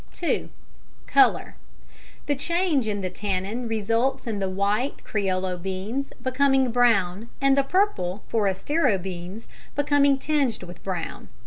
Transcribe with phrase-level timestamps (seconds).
[0.13, 0.49] (2)
[1.05, 1.55] Colour.
[2.25, 7.61] The change in the tannin results in the white (criollo) beans becoming brown and the
[7.63, 11.27] purple (forastero) beans becoming tinged with brown.